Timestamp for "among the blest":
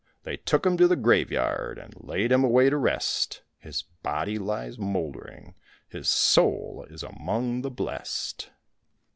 7.03-8.49